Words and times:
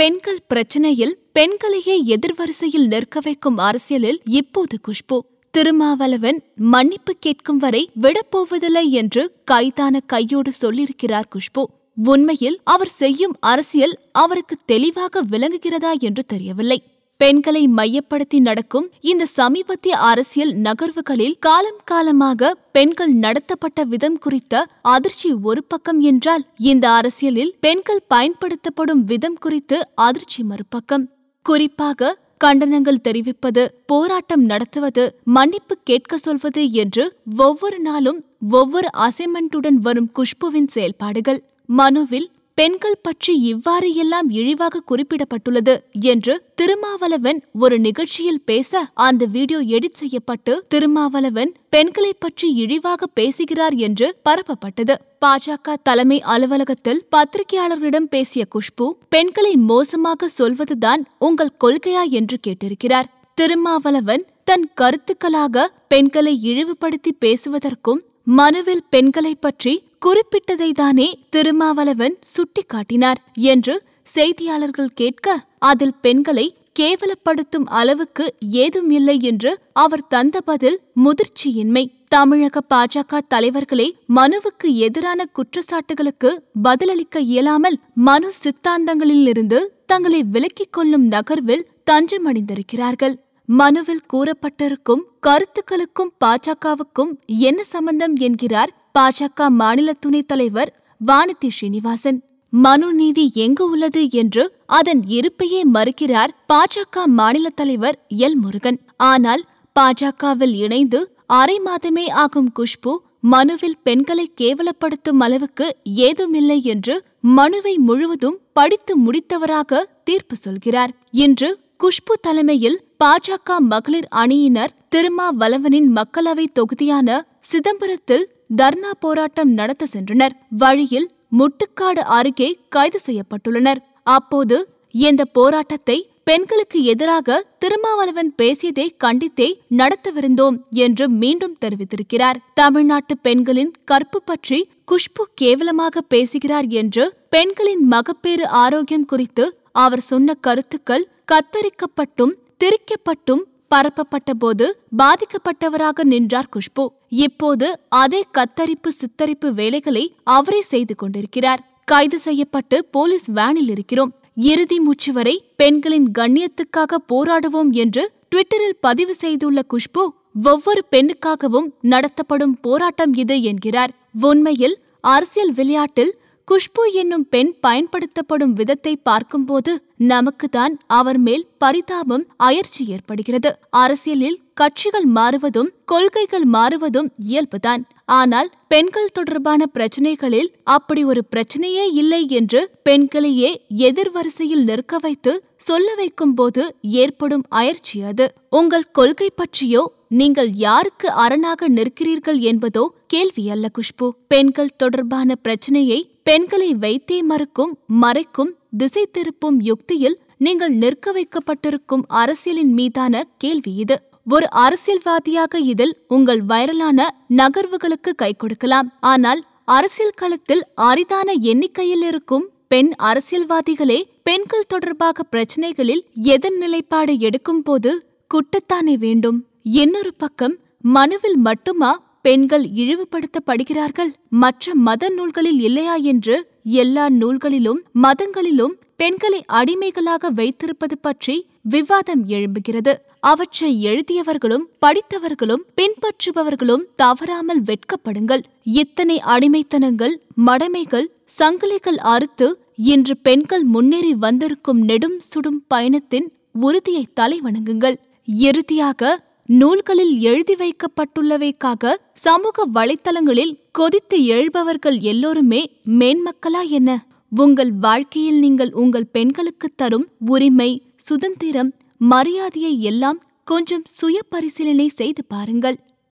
பெண்கள் 0.00 0.38
பிரச்சனையில் 0.54 1.14
பெண்களையே 1.32 2.02
எதிர்வரிசையில் 2.04 2.86
நிற்க 2.86 3.20
வைக்கும் 3.22 3.56
அரசியலில் 3.56 4.20
இப்போது 4.24 4.78
குஷ்பு. 4.88 5.18
திருமாவளவன் 5.50 6.42
மன்னிப்பு 6.56 7.14
கேட்கும் 7.20 7.56
வரை 7.56 7.90
விடப்போவதில்லை 8.02 8.88
என்று 8.88 9.34
கைதான 9.44 10.00
கையோடு 10.00 10.50
சொல்லியிருக்கிறார் 10.62 11.28
குஷ்பு. 11.34 11.62
உண்மையில் 12.04 12.60
அவர் 12.64 12.88
செய்யும் 12.88 13.36
அரசியல் 13.40 13.98
அவருக்கு 14.12 14.56
தெளிவாக 14.66 15.22
விளங்குகிறதா 15.22 15.92
என்று 15.98 16.24
தெரியவில்லை. 16.24 16.82
பெண்களை 17.20 17.62
மையப்படுத்தி 17.68 18.38
நடக்கும் 18.40 18.86
இந்த 19.00 19.24
சமீபத்திய 19.38 19.94
அரசியல் 20.10 20.52
நகர்வுகளில் 20.56 21.34
காலம் 21.38 21.80
காலமாக 21.84 22.50
பெண்கள் 22.72 23.12
நடத்தப்பட்ட 23.14 23.84
விதம் 23.84 24.18
குறித்த 24.18 24.62
அதிர்ச்சி 24.94 25.30
ஒரு 25.42 25.62
பக்கம் 25.64 26.00
என்றால் 26.00 26.44
இந்த 26.70 26.86
அரசியலில் 26.90 27.52
பெண்கள் 27.60 28.02
பயன்படுத்தப்படும் 28.08 29.02
விதம் 29.04 29.38
குறித்து 29.38 29.78
அதிர்ச்சி 30.06 30.42
மறுபக்கம். 30.42 31.04
குறிப்பாக 31.46 32.16
கண்டனங்கள் 32.44 33.04
தெரிவிப்பது 33.06 33.62
போராட்டம் 33.86 34.44
நடத்துவது 34.44 35.04
மன்னிப்பு 35.36 35.74
கேட்க 35.84 36.18
சொல்வது 36.18 36.62
என்று 36.82 37.04
ஒவ்வொரு 37.36 37.80
நாளும் 37.80 38.20
ஒவ்வொரு 38.50 38.88
அசைன்மெண்ட்டுடன் 38.98 39.78
வரும் 39.86 40.10
குஷ்புவின் 40.18 40.70
செயல்பாடுகள். 40.76 41.40
மனுவில் 41.68 42.28
பெண்கள் 42.60 43.02
பற்றி 43.02 43.32
இவ்வாறு 43.40 43.94
எல்லாம் 43.94 44.30
இழிவாக 44.30 44.80
குறிப்பிடப்பட்டுள்ளது 44.90 45.74
என்று 46.02 46.34
திருமாவளவன் 46.54 47.38
ஒரு 47.58 47.76
நிகழ்ச்சியில் 47.78 48.40
பேச 48.44 48.80
அந்த 49.04 49.26
வீடியோ 49.26 49.60
எடிட் 49.76 50.00
செய்யப்பட்டு 50.00 50.52
திருமாவளவன் 50.68 51.52
பெண்களை 51.68 52.12
பற்றி 52.18 52.48
இழிவாக 52.54 53.06
பேசுகிறார் 53.14 53.76
என்று 53.76 54.06
பரப்பப்பட்டது. 54.28 54.94
பாஜக 55.20 55.76
தலைமை 55.82 56.18
அலுவலகத்தில் 56.34 57.02
பத்திரிகையாளர்களிடம் 57.16 58.10
பேசிய 58.10 58.44
குஷ்பு 58.54 58.88
பெண்களை 59.08 59.56
மோசமாக 59.56 60.28
சொல்வதுதான் 60.28 61.04
உங்கள் 61.18 61.56
கொள்கையா? 61.64 62.04
என்று 62.10 62.38
கேட்டிருக்கிறார். 62.48 63.10
திருமாவளவன் 63.38 64.26
தன் 64.44 64.66
கருத்துக்களாக 64.80 65.66
பெண்களை 65.88 66.34
இழிவுபடுத்தி 66.42 67.14
பேசுவதற்கும் 67.20 68.02
மனுவில் 68.30 68.84
பெண்களை 68.90 69.34
பற்றி 69.34 69.72
குறிப்பிட்டதை 70.02 70.72
தானே 70.72 71.06
திருமாவளவன் 71.30 72.14
சுட்டிக்காட்டினார் 72.32 73.20
என்று 73.34 73.74
செய்தியாளர்கள் 74.14 74.96
கேட்க 75.00 75.44
அதில் 75.58 75.94
பெண்களை 76.00 76.46
கேவலப்படுத்தும் 76.80 77.66
அளவுக்கு 77.70 78.34
ஏதும் 78.40 78.90
இல்லை 78.90 79.16
என்று 79.20 79.50
அவர் 79.72 80.06
தந்த 80.06 80.40
பதில் 80.40 80.78
முதிர்ச்சியின்மை. 81.04 81.84
தமிழக 82.08 82.60
பாஜக 82.74 83.20
தலைவர்களே 83.28 83.88
மனுவுக்கு 84.14 84.68
எதிரான 84.86 85.26
குற்றச்சாட்டுகளுக்கு 85.36 86.30
பதிலளிக்க 86.62 87.20
இயலாமல் 87.20 87.78
மனு 87.94 88.30
சித்தாந்தங்களிலிருந்து 88.42 89.60
தங்களை 89.86 90.24
விலக்கிக் 90.32 90.74
கொள்ளும் 90.76 91.06
நகர்வில் 91.06 91.68
தஞ்சமடைந்திருக்கிறார்கள். 91.90 93.16
மனுவில் 93.48 94.04
கூறப்பட்டிருக்கும் 94.12 95.06
கருத்துக்களுக்கும் 95.20 96.12
பாஜகவுக்கும் 96.24 97.12
என்ன 97.26 97.62
சம்பந்தம் 97.64 98.16
என்கிறார் 98.16 98.72
பாஜக 98.94 99.48
மாநில 99.50 99.90
துணைத் 99.92 100.26
தலைவர் 100.26 100.70
வானதி 101.00 101.48
ஸ்ரீனிவாசன் 101.48 102.18
மனு 102.52 102.88
நீதி 102.92 103.24
எங்கு 103.34 103.64
உள்ளது 103.70 104.02
என்று 104.10 104.44
அதன் 104.78 105.02
இருப்பையே 105.08 105.60
மறுக்கிறார் 105.76 106.32
பாஜக 106.52 107.04
மாநில 107.18 107.46
தலைவர் 107.54 107.96
எல் 108.16 108.34
முருகன். 108.34 108.78
ஆனால் 108.96 109.42
பாஜகவில் 109.76 110.54
இணைந்து 110.54 111.00
அரை 111.26 111.56
மாதமே 111.64 112.06
ஆகும் 112.22 112.50
குஷ்பு 112.58 112.92
மனுவில் 113.32 113.78
பெண்களை 113.82 114.26
கேவலப்படுத்தும் 114.40 115.20
அளவுக்கு 115.20 115.66
ஏதுமில்லை 116.06 116.58
என்று 116.62 116.94
மனுவை 117.38 117.74
முழுவதும் 117.78 118.38
படித்து 118.52 118.92
முடித்தவராக 118.98 119.80
தீர்ப்பு 120.04 120.36
சொல்கிறார். 120.36 120.92
இன்று 121.10 121.48
குஷ்பு 121.84 122.14
தலைமையில் 122.20 122.78
பாஜக 123.04 123.58
மகளிர் 123.72 124.08
அணியினர் 124.22 124.74
திருமாவளவனின் 124.96 125.88
மக்களவை 125.98 126.46
தொகுதியான 126.52 127.08
சிதம்பரத்தில் 127.52 128.24
தர்ணா 128.50 128.90
போராட்டம் 129.00 129.50
நடத்த 129.52 129.84
சென்றனர். 129.92 130.34
வழியில் 130.62 131.08
முட்டுக்காடு 131.38 132.02
அருகே 132.18 132.48
கைது 132.68 132.98
செய்யப்பட்டுள்ளனர். 133.06 133.80
அப்போது 134.16 134.56
இந்த 135.00 135.22
போராட்டத்தை 135.36 135.96
பெண்களுக்கு 136.24 136.78
எதிராக 136.82 137.36
திருமாவளவன் 137.58 138.30
பேசியதை 138.36 138.86
கண்டித்தே 139.04 139.48
நடத்தவிருந்தோம் 139.76 140.56
என்று 140.84 141.04
மீண்டும் 141.22 141.56
தெரிவித்திருக்கிறார். 141.64 142.40
தமிழ்நாட்டு 142.54 143.14
பெண்களின் 143.18 143.72
கற்பு 143.84 144.20
பற்றி 144.24 144.58
குஷ்பு 144.92 145.24
கேவலமாக 145.34 146.02
பேசுகிறார் 146.14 146.68
என்று 146.80 147.06
பெண்களின் 147.28 147.84
மகப்பேறு 147.92 148.46
ஆரோக்கியம் 148.64 149.04
குறித்து 149.04 149.46
அவர் 149.76 150.04
சொன்ன 150.10 150.34
கருத்துக்கள் 150.46 151.08
கத்தரிக்கப்பட்டும் 151.32 152.34
திரிக்கப்பட்டும் 152.60 153.42
பரப்பப்பட்ட 153.74 154.30
போது 154.34 154.66
பாதிக்கப்பட்டவராக 155.00 156.04
நின்றார் 156.12 156.52
குஷ்பு. 156.54 156.84
இப்போது 157.24 157.66
அதே 157.88 158.20
கத்தரிப்பு 158.36 158.90
சித்தரிப்பு 159.00 159.48
வேலைகளை 159.60 160.04
அவரே 160.36 160.60
செய்து 160.72 160.94
கொண்டிருக்கிறார். 160.94 161.62
கைது 161.84 162.18
செய்யப்பட்டு 162.18 162.76
போலீஸ் 162.96 163.26
வேனில் 163.38 163.70
இருக்கிறோம். 163.74 164.12
இறுதி 164.52 164.78
மூச்சு 164.80 165.12
வரை 165.12 165.36
பெண்களின் 165.56 166.08
கண்ணியத்துக்காக 166.18 166.98
போராடுவோம் 167.12 167.70
என்று 167.82 168.04
ட்விட்டரில் 168.30 168.78
பதிவு 168.80 169.14
செய்துள்ள 169.14 169.60
குஷ்பு 169.72 170.02
ஒவ்வொரு 170.50 170.82
பெண்ணுக்காகவும் 170.94 171.68
நடத்தப்படும் 171.92 172.54
போராட்டம் 172.66 173.14
இது 173.22 173.36
என்கிறார். 173.42 173.92
உண்மையில் 174.28 174.76
அரசியல் 175.14 175.52
விளையாட்டில் 175.58 176.12
குஷ்பு 176.48 176.82
என்னும் 176.92 177.26
பெண் 177.28 177.50
பயன்படுத்தப்படும் 177.60 178.52
விதத்தை 178.52 178.92
பார்க்கும்போது 178.96 179.72
நமக்குதான் 179.98 180.74
அவர் 180.86 181.18
மேல் 181.18 181.44
பரிதாபம் 181.58 182.24
அயற்சி 182.36 182.86
ஏற்படுகிறது. 182.86 183.50
அரசியலில் 183.70 184.38
கட்சிகள் 184.54 185.04
மாறுவதும் 185.04 185.70
கொள்கைகள் 185.84 186.44
மாறுவதும் 186.44 187.08
இயல்புதான். 187.26 187.82
ஆனால் 188.04 188.50
பெண்கள் 188.68 189.12
தொடர்பான 189.12 189.68
பிரச்சனைகளில் 189.74 190.50
அப்படி 190.62 191.04
ஒரு 191.04 191.22
பிரச்சனையே 191.34 191.86
இல்லை 191.92 192.22
என்று 192.28 192.70
பெண்களையே 192.82 193.50
எதிர்வரிசையில் 193.88 194.64
நிற்க 194.64 194.98
வைத்து 194.98 195.34
சொல்ல 195.56 195.94
வைக்கும் 195.94 196.34
போது 196.34 196.62
ஏற்படும் 196.80 197.44
அயற்சி 197.48 198.02
அது. 198.02 198.26
உங்கள் 198.50 198.90
கொள்கை 198.90 199.30
பற்றியோ 199.34 199.82
நீங்கள் 200.08 200.50
யாருக்கு 200.66 201.08
அரணாக 201.24 201.68
நிற்கிறீர்கள் 201.68 202.38
என்பதோ 202.50 202.84
கேள்வி 203.06 203.44
அல்ல 203.50 203.66
குஷ்பு. 203.76 204.06
பெண்கள் 204.28 204.76
தொடர்பான 204.76 205.34
பிரச்சனையை 205.34 206.00
பெண்களை 206.26 206.68
வைத்தே 206.82 207.18
மறுக்கும் 207.28 207.72
மறைக்கும் 208.02 208.50
திசை 208.80 209.02
திருப்பும் 209.16 209.58
யுக்தியில் 209.68 210.16
நீங்கள் 210.44 210.74
நிற்க 210.82 211.12
வைக்கப்பட்டிருக்கும் 211.16 212.04
அரசியலின் 212.20 212.72
மீதான 212.78 213.22
கேள்வி 213.42 213.72
இது. 213.84 213.96
ஒரு 214.26 214.46
அரசியல்வாதியாக 214.64 215.60
இதில் 215.72 215.94
உங்கள் 216.16 216.42
வைரலான 216.50 217.08
நகர்வுகளுக்கு 217.40 218.12
கை 218.22 218.30
கொடுக்கலாம். 218.32 218.88
ஆனால் 219.12 219.40
அரசியல் 219.76 220.18
களத்தில் 220.20 220.62
அரிதான 220.88 221.28
எண்ணிக்கையில் 221.52 222.04
இருக்கும் 222.10 222.46
பெண் 222.72 222.92
அரசியல்வாதிகளே 223.10 223.98
பெண்கள் 224.28 224.70
தொடர்பாக 224.72 225.24
பிரச்சனைகளில் 225.34 226.02
எதன் 226.34 226.58
நிலைப்பாடு 226.62 227.14
எடுக்கும் 227.28 227.62
போது 227.62 227.92
குட்டத்தானே 228.30 228.94
வேண்டும். 229.06 229.38
இன்னொரு 229.80 230.14
பக்கம் 230.22 230.54
மனுவில் 230.96 231.38
மட்டுமா 231.48 231.90
பெண்கள் 232.24 232.64
இழிவுபடுத்தப்படுகிறார்கள்? 232.80 234.10
மற்ற 234.42 234.74
மத 234.86 235.08
நூல்களில் 235.08 235.60
இல்லையா 235.60 235.94
என்று 236.12 236.36
எல்லா 236.62 237.04
நூல்களிலும் 237.10 237.80
மதங்களிலும் 238.02 238.74
பெண்களை 238.96 239.40
அடிமைகளாக 239.60 240.30
வைத்திருப்பது 240.30 240.96
பற்றி 240.98 241.36
விவாதம் 241.74 242.24
எழும்புகிறது. 242.26 242.92
அவற்றை 243.20 243.70
எழுதியவர்களும் 243.86 244.66
படித்தவர்களும் 244.84 245.64
பின்பற்றுபவர்களும் 245.78 246.84
தவறாமல் 246.96 247.62
வெட்கப்படுங்கள். 247.62 248.42
இத்தனை 248.80 249.16
அடிமைத்தனங்கள் 249.34 250.14
மடமைகள் 250.46 251.08
சங்கிலிகள் 251.38 251.98
அறுத்து 252.14 252.48
இன்று 252.92 253.16
பெண்கள் 253.16 253.64
முன்னேறி 253.64 254.12
வந்திருக்கும் 254.14 254.80
நெடும் 254.80 255.18
சுடும் 255.20 255.60
பயணத்தின் 255.68 256.28
உறுதியை 256.60 257.04
தலைவணங்குங்கள். 257.20 257.98
இறுதியாக 258.28 259.18
நூல்களில் 259.52 260.20
எழுதி 260.20 260.54
வைக்கப்பட்டுள்ளவைக்காக 260.54 261.96
சமூக 262.12 262.66
வலைத்தளங்களில் 262.74 263.54
கொதித்து 263.72 264.18
எழுபவர்கள் 264.24 265.00
எல்லோருமே 265.00 265.80
மேன்மக்களா 265.86 266.68
என்ன? 266.68 267.06
உங்கள் 267.30 267.72
வாழ்க்கையில் 267.72 268.38
நீங்கள் 268.38 268.72
உங்கள் 268.72 269.06
பெண்களுக்கு 269.06 269.70
தரும் 269.76 270.08
உரிமை 270.26 270.82
சுதந்திரம் 270.96 271.72
மரியாதையை 271.98 272.80
எல்லாம் 272.80 273.22
கொஞ்சம் 273.44 273.82
சுய 273.84 274.22
பரிசீலனை 274.28 274.88
செய்து 274.88 275.24
பாருங்கள். 275.24 275.76